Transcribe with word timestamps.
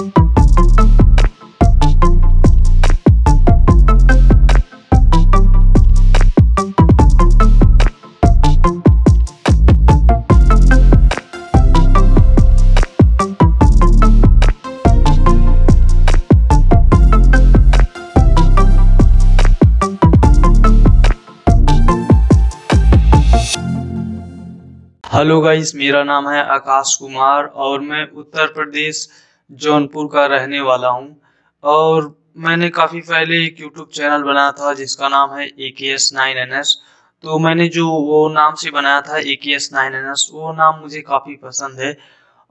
Hello 0.00 0.12
guys 25.40 25.74
मेरा 25.74 26.02
नाम 26.04 26.28
है 26.28 26.42
आकाश 26.42 26.94
कुमार 27.00 27.44
और 27.44 27.80
मैं 27.80 28.06
उत्तर 28.10 28.46
प्रदेश 28.52 29.08
जौनपुर 29.50 30.08
का 30.12 30.26
रहने 30.26 30.60
वाला 30.62 30.88
हूँ। 30.90 31.16
और 31.64 32.14
मैंने 32.38 32.68
काफ़ी 32.70 33.00
पहले 33.02 33.44
एक 33.44 33.60
यूट्यूब 33.60 33.88
चैनल 33.94 34.22
बनाया 34.22 34.52
था, 34.52 34.72
जिसका 34.74 35.08
नाम 35.08 35.34
है 35.34 35.46
A 35.46 35.74
K 35.78 35.92
S 35.94 36.10
nine 36.14 36.38
N 36.38 36.52
S 36.54 36.76
तो 37.24 37.38
मैंने 37.38 37.66
जो 37.70 37.86
वो 37.86 38.28
नाम 38.30 38.54
से 38.54 38.70
बनाया 38.70 39.00
था 39.02 39.18
ए 39.20 39.34
K 39.42 39.50
S 39.54 39.68
nine 39.72 39.94
N 39.94 40.10
S 40.10 40.28
वो 40.32 40.52
नाम 40.54 40.78
मुझे 40.80 41.00
काफ़ी 41.02 41.34
पसंद 41.38 41.80
है। 41.80 41.96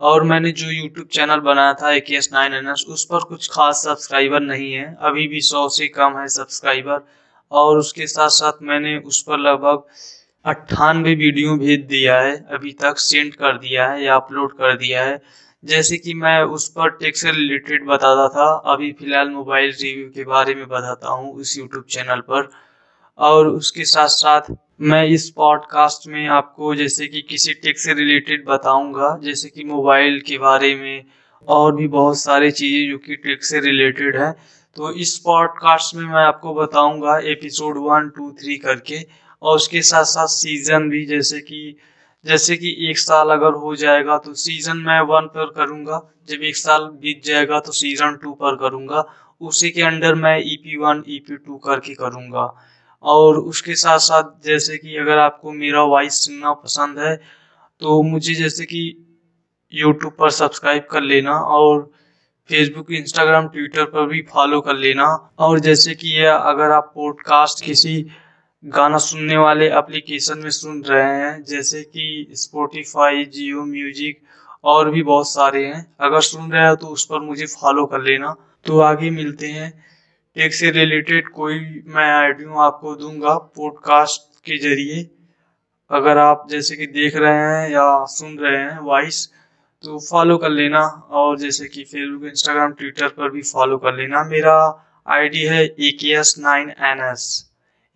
और 0.02 0.24
मैंने 0.24 0.52
जो 0.54 0.70
यूट्यूब 0.72 1.08
चैनल 1.14 1.40
बनाया 1.42 1.74
था 1.74 1.92
ए 1.92 2.00
K 2.02 2.16
S 2.16 2.30
nine 2.34 2.54
N 2.54 2.68
S 2.70 2.86
उस 2.90 3.06
पर 3.06 3.24
कुछ 3.30 3.48
खास 3.52 3.82
सब्सक्राइबर 3.86 4.40
नहीं 4.42 4.72
है। 4.74 4.86
अभी 5.02 5.28
भी 5.28 5.42
सौ 5.44 5.68
से 5.70 5.88
कम 5.90 6.18
है 6.20 6.28
सब्सक्राइबर 6.30 7.02
और 7.52 7.78
उसके 7.78 8.08
साथ 8.08 8.30
साथ 8.32 8.62
मैंने 8.64 8.98
उस 9.00 9.22
पर 9.24 9.40
लगभग 9.40 9.84
अट्ठानवे 10.46 11.16
वीडियो 11.16 11.56
भेज 11.58 11.80
दिया 11.88 12.20
है। 12.20 12.36
अभी 12.52 12.72
तक 12.82 12.98
सेंड 13.00 13.34
कर 13.36 13.58
दिया 13.58 13.90
है 13.90 14.04
या 14.04 14.16
अपलोड 14.16 14.54
कर 14.54 14.76
दिया 14.78 15.04
है। 15.04 15.22
जैसे 15.64 15.98
कि 15.98 16.14
मैं 16.14 16.42
उस 16.44 16.68
पर 16.70 16.90
टेक 16.90 17.18
से 17.18 17.32
रिलेटेड 17.32 17.86
बताता 17.86 18.28
था, 18.28 18.46
अभी 18.74 18.92
फ़िलहाल 18.92 19.30
मोबाइल 19.30 19.72
रिव्यू 19.82 20.10
के 20.10 20.24
बारे 20.24 20.56
में 20.56 20.68
बताता 20.68 21.10
हूँ 21.10 21.34
उस 21.36 21.58
यूट्यूब 21.58 21.84
चैनल 21.90 22.22
पर। 22.30 22.50
और 23.20 23.48
उसके 23.48 23.86
साथ 23.86 24.08
साथ 24.08 24.42
मैं 24.82 25.04
इस 25.08 25.30
पॉडकास्ट 25.30 26.08
में 26.08 26.28
आपको 26.28 26.74
जैसे 26.76 27.08
कि 27.08 27.22
किसी 27.22 27.54
टेक 27.54 27.80
से 27.80 27.94
रिलेटेड 27.94 28.46
बताऊँगा, 28.46 29.18
जैसे 29.24 29.50
कि 29.50 29.64
मोबाइल 29.64 30.20
के 30.28 30.38
बारे 30.38 30.74
में 30.76 31.06
और 31.48 31.76
भी 31.76 31.88
बहुत 31.88 32.18
सारी 32.18 32.52
चीज़ें 32.52 32.90
जो 32.92 32.98
कि 32.98 33.16
टेक 33.16 33.44
से 33.44 33.60
रिलेटेड 33.60 34.18
है। 34.18 34.32
तो 34.78 34.92
इस 34.94 35.18
पॉडकास्ट 35.18 35.96
में 35.96 36.06
मैं 36.06 36.24
आपको 36.24 36.54
बताऊँगा 36.54 37.18
एपिसोड 37.32 37.78
वन 37.78 38.10
टू 38.10 38.32
थ्री 38.32 38.58
करके 38.58 39.04
और 39.42 39.56
उसके 39.56 39.82
साथ 39.82 40.04
साथ 40.06 40.28
सीज़न 40.28 40.90
भी, 40.90 41.06
जैसे 41.06 41.40
कि 41.40 41.78
जैसे 42.26 42.56
कि 42.58 42.76
एक 42.90 42.98
साल 43.00 43.30
अगर 43.30 43.54
हो 43.56 43.76
जाएगा 43.76 44.18
तो 44.18 44.34
सीज़न 44.36 44.78
मैं 44.78 45.00
वन 45.04 45.28
पर 45.28 45.52
करूँगा, 45.56 46.02
जब 46.30 46.44
एक 46.44 46.58
साल 46.58 46.86
बीत 47.02 47.22
जाएगा 47.26 47.60
तो 47.60 47.72
सीज़न 47.74 48.16
टू 48.24 48.34
पर 48.34 48.56
करूँगा, 48.58 49.04
उसी 49.42 49.70
के 49.72 49.82
अंडर 49.82 50.16
मैं 50.16 50.38
E 50.40 50.56
P 50.64 50.78
one 50.78 51.04
E 51.10 51.20
P 51.20 51.38
two 51.38 51.58
करके 51.60 51.94
करूँगा। 51.96 52.54
और 53.04 53.38
उसके 53.40 53.76
साथ 53.76 54.00
साथ 54.00 54.24
जैसे 54.46 54.78
कि 54.78 54.96
अगर 54.98 55.18
आपको 55.18 55.52
मेरा 55.54 55.84
वॉइस 55.86 56.24
सुनना 56.26 56.54
पसंद 56.56 57.00
है 57.00 57.16
तो 57.82 58.02
मुझे 58.04 58.34
जैसे 58.34 58.66
कि 58.66 58.82
यूट्यूब 59.74 60.14
पर 60.20 60.30
सब्सक्राइब 60.32 60.88
कर 60.92 61.02
लेना 61.04 61.40
और 61.58 61.82
फेसबुक 62.50 62.92
इंस्टाग्राम 62.92 63.48
ट्विटर 63.48 63.86
पर 63.86 64.06
भी 64.08 64.22
फॉलो 64.32 64.60
कर 64.62 64.76
लेना। 64.78 65.06
और 65.40 65.60
जैसे 65.60 65.94
कि 65.96 66.18
अगर 66.26 66.72
आप 66.72 66.92
पॉडकास्ट 66.96 67.64
किसी 67.66 67.96
गाना 68.64 68.98
सुनने 68.98 69.38
वाले 69.38 69.68
एप्लीकेशन 69.70 70.40
में 70.40 70.50
सुन 70.50 70.82
रहे 70.84 71.04
हैं, 71.04 71.44
जैसे 71.44 71.82
कि 71.84 72.28
स्पोटिफाई 72.34 73.24
जियो 73.26 73.64
म्यूज़िक 73.66 74.20
और 74.64 74.90
भी 74.92 75.04
बहुत 75.04 75.30
सारे 75.30 75.66
हैं। 75.66 75.86
अगर 76.00 76.22
सुन 76.22 76.52
रहे 76.52 76.68
हो 76.70 76.76
तो 76.76 76.88
उस 76.88 77.06
पर 77.06 77.20
मुझे 77.20 77.46
फॉलो 77.46 77.86
कर 77.86 78.02
लेना। 78.02 78.36
तो 78.66 78.80
आगे 78.82 79.10
मिलते 79.10 79.48
हैं। 79.48 79.72
टेक 80.36 80.54
से 80.54 80.72
रिलेटेड 80.72 81.30
कोई 81.30 81.60
मैं 81.88 82.12
आइडियो 82.14 82.60
आपको 82.62 82.96
दूँगा 82.96 83.38
पॉडकास्ट 83.56 84.40
के 84.46 84.58
ज़रिए। 84.60 85.10
अगर 85.92 86.18
आप 86.18 86.48
जैसे 86.52 86.76
कि 86.76 86.88
देख 86.90 87.16
रहे 87.16 87.38
हैं 87.38 87.70
या 87.72 88.06
सुन 88.10 88.38
रहे 88.38 88.62
हैं 88.62 88.80
वॉइस 88.82 89.28
तो 89.84 90.00
फॉलो 90.10 90.38
कर 90.38 90.50
लेना। 90.52 90.82
और 91.12 91.38
जैसे 91.40 91.68
कि 91.68 91.84
फेसबुक 91.84 92.30
इंस्टाग्राम 92.30 92.74
ट्विटर 92.74 93.08
पर 93.10 93.32
भी 93.32 93.42
फॉलो 93.48 93.78
कर 93.78 93.96
लेना। 93.96 94.24
मेरा 94.30 94.58
आईडी 95.08 95.46
है 95.46 95.66
A 95.66 95.98
K 96.02 96.14
S 96.20 96.36
nine 96.40 96.70
N 96.70 97.10
S 97.12 97.46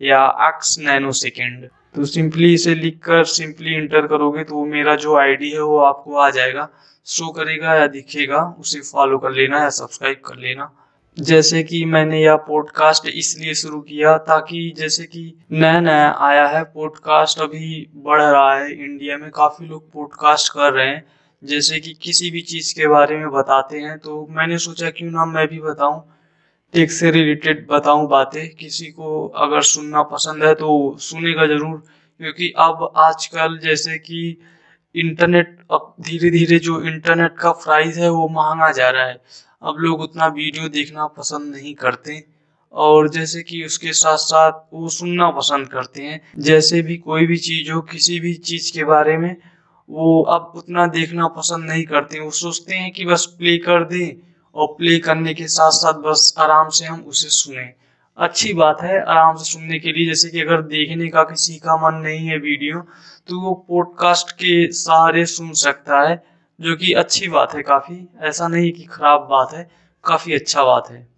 या 0.00 0.24
एक्स 0.48 0.78
नैनो 0.78 1.12
सेकेंड 1.12 1.68
तो 1.94 2.04
सिंपली 2.04 2.52
इसे 2.54 2.74
लिखकर 2.74 3.24
सिंपली 3.24 3.74
इंटर 3.74 4.06
करोगे 4.06 4.44
तो 4.44 4.64
मेरा 4.64 4.94
जो 4.96 5.16
आईडी 5.16 5.50
है 5.50 5.62
वो 5.62 5.78
आपको 5.78 6.16
आ 6.16 6.30
जाएगा। 6.30 6.68
शो 7.06 7.28
करेगा 7.32 7.74
या 7.74 7.86
दिखेगा, 7.86 8.42
उसे 8.58 8.80
फॉलो 8.80 9.18
कर 9.18 9.30
लेना 9.30 9.58
या 9.58 9.68
सब्सक्राइब 9.70 10.20
कर 10.24 10.36
लेना। 10.36 10.70
जैसे 11.16 11.62
कि 11.62 11.84
मैंने 11.84 12.22
यह 12.22 12.36
पॉडकास्ट 12.36 13.08
इसलिए 13.08 13.54
शुरू 13.54 13.80
किया 13.80 14.16
ताकि 14.18 14.72
जैसे 14.78 15.04
कि 15.04 15.22
नया 15.52 15.80
नया 15.80 16.10
आया 16.20 16.46
है 16.46 16.62
पॉडकास्ट 16.64 17.40
अभी 17.40 17.86
बढ़ 17.96 18.22
रहा 18.22 18.54
है। 18.54 18.72
इंडिया 18.74 19.18
में 19.18 19.30
काफ़ी 19.30 19.66
लोग 19.66 19.90
पॉडकास्ट 19.92 20.52
कर 20.52 20.72
रहे 20.72 20.86
हैं। 20.86 21.04
जैसे 21.42 21.80
कि 21.80 21.92
किसी 22.02 22.30
भी 22.30 22.40
चीज़ 22.40 22.74
के 22.74 22.86
बारे 22.86 23.18
में 23.18 23.30
बताते 23.30 23.78
हैं 23.78 23.98
तो 23.98 24.26
मैंने 24.30 24.58
सोचा 24.58 24.90
क्यों 24.90 25.10
ना 25.10 25.24
मैं 25.26 25.46
भी 25.48 25.60
बताऊँ। 25.60 26.02
टेक 26.74 26.92
से 26.92 27.10
रिलेटेड 27.10 27.66
बताऊँ 27.70 28.08
बातें, 28.08 28.48
किसी 28.50 28.86
को 28.86 29.26
अगर 29.38 29.62
सुनना 29.64 30.02
पसंद 30.04 30.44
है 30.44 30.54
तो 30.54 30.96
सुनेगा 31.00 31.46
ज़रूर, 31.46 31.76
क्योंकि 32.20 32.52
अब 32.58 32.92
आजकल 32.98 33.58
जैसे 33.58 33.98
कि 33.98 34.36
इंटरनेट 34.94 35.56
अब 35.72 35.94
धीरे 36.00 36.30
धीरे 36.30 36.58
जो 36.58 36.80
इंटरनेट 36.82 37.36
का 37.38 37.50
प्राइस 37.64 37.96
है 37.98 38.10
वो 38.10 38.28
महँगा 38.30 38.70
जा 38.72 38.90
रहा 38.90 39.06
है। 39.06 39.16
अब 39.62 39.76
लोग 39.78 40.00
उतना 40.00 40.26
वीडियो 40.26 40.68
देखना 40.70 41.06
पसंद 41.16 41.54
नहीं 41.54 41.74
करते 41.74 42.22
और 42.74 43.08
जैसे 43.08 43.42
कि 43.42 43.62
उसके 43.64 43.92
साथ 43.92 44.16
साथ 44.18 44.60
वो 44.72 44.88
सुनना 44.90 45.30
पसंद 45.30 45.68
करते 45.68 46.02
हैं। 46.02 46.20
जैसे 46.40 46.82
भी 46.82 46.96
कोई 46.98 47.26
भी 47.26 47.36
चीज़ 47.38 47.70
हो, 47.72 47.80
किसी 47.82 48.18
भी 48.20 48.34
चीज़ 48.34 48.72
के 48.72 48.84
बारे 48.84 49.16
में, 49.18 49.36
वो 49.88 50.22
अब 50.22 50.52
उतना 50.56 50.86
देखना 50.88 51.28
पसंद 51.30 51.70
नहीं 51.70 51.84
करते। 51.84 52.20
वो 52.20 52.30
सोचते 52.32 52.74
हैं 52.74 52.92
कि 52.92 53.04
बस 53.04 53.26
प्ले 53.38 53.56
कर 53.58 53.84
दें। 53.84 54.33
और 54.54 54.66
प्ले 54.66 54.98
करने 54.98 55.34
के 55.34 55.46
साथ 55.46 55.70
साथ 55.70 55.92
बस 55.92 56.34
आराम 56.38 56.68
से 56.68 56.86
हम 56.86 57.00
उसे 57.00 57.28
सुने। 57.28 57.84
अच्छी 58.18 58.52
बात 58.52 58.78
है, 58.82 59.02
आराम 59.02 59.36
से 59.36 59.52
सुनने 59.52 59.78
के 59.78 59.92
लिए, 59.92 60.06
जैसे 60.06 60.28
कि 60.28 60.40
अगर 60.40 60.62
देखने 60.62 61.08
का 61.08 61.22
किसी 61.22 61.56
का 61.56 61.90
मन 61.90 61.98
नहीं 61.98 62.26
है 62.26 62.38
वीडियो 62.38 62.80
तो 63.26 63.40
वो 63.40 63.54
पॉडकास्ट 63.68 64.32
के 64.32 64.72
सहारे 64.72 65.26
सुन 65.26 65.52
सकता 65.52 66.08
है, 66.08 66.24
जो 66.60 66.76
कि 66.76 66.92
अच्छी 66.92 67.28
बात 67.28 67.54
है 67.54 67.62
काफ़ी। 67.62 68.08
ऐसा 68.20 68.48
नहीं 68.48 68.72
कि 68.72 68.82
खराब 68.84 69.20
बात 69.20 69.54
है, 69.54 69.70
काफ़ी 70.04 70.32
अच्छा 70.32 70.64
बात 70.64 70.88
है। 70.90 71.08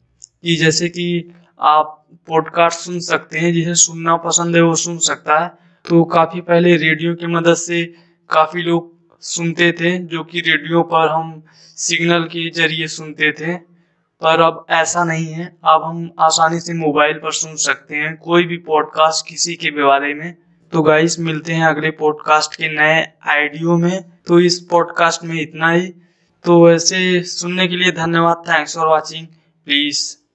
कि 0.43 0.57
जैसे 0.57 0.89
कि 0.89 1.35
आप 1.61 2.07
पॉडकास्ट 2.27 2.81
सुन 2.81 3.01
सकते 3.01 3.39
हैं, 3.39 3.53
जिसे 3.53 3.75
सुनना 3.75 4.17
पसंद 4.17 4.57
है, 4.57 4.63
वो 4.63 4.75
सुन 4.75 4.99
सकता 4.99 5.39
है। 5.39 5.49
तो 5.89 6.05
काफ़ी 6.05 6.41
पहले 6.41 6.77
रेडियो 6.77 7.15
की 7.15 7.27
मदद 7.27 7.55
से 7.55 7.95
काफ़ी 8.31 8.63
लोग 8.63 8.96
सुनते 9.27 9.73
थे, 9.73 9.99
जो 9.99 10.25
कि 10.25 10.41
रेडियो 10.41 10.83
पर 10.83 11.09
हम 11.09 11.45
सिग्नल 11.77 12.25
के 12.25 12.51
ज़रिए 12.51 12.87
सुनते 12.87 13.33
थे। 13.33 13.57
पर 14.21 14.41
अब 14.41 14.67
ऐसा 14.71 15.05
नहीं 15.05 15.27
है। 15.27 15.57
अब 15.65 15.83
हम 15.85 16.11
आसानी 16.19 16.61
से 16.61 16.75
मोबाइल 16.75 17.15
पर 17.15 17.33
सुन 17.33 17.57
सकते 17.57 17.97
हैं, 17.97 18.17
कोई 18.17 18.45
भी 18.45 18.57
पॉडकास्ट 18.57 19.29
किसी 19.29 19.55
के 19.55 19.71
बारे 19.71 20.15
में। 20.15 20.37
तो 20.73 20.83
गाइस, 20.83 21.21
मिलते 21.21 21.53
हैं 21.53 21.67
अगले 21.67 21.91
पॉडकास्ट 21.91 22.55
के 22.55 22.69
नए 22.69 23.13
आइडियो 23.27 23.77
में। 23.77 24.05
तो 24.27 24.41
इस 24.41 24.61
पॉडकास्ट 24.61 25.25
में 25.25 25.43
इतना 25.43 25.71
ही। 25.71 25.87
तो 26.45 26.73
ऐसे 26.73 27.23
सुनने 27.23 27.69
के 27.69 27.77
लिए 27.77 27.93
धन्यवाद। 27.93 28.43
Thanks 28.49 28.77
for 28.77 28.89
watching 28.89 29.27
please 29.65 30.26